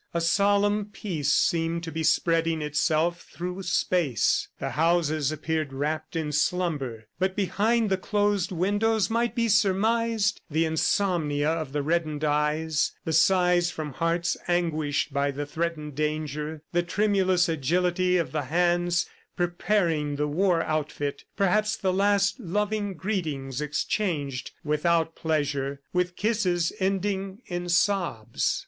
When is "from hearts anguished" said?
13.69-15.13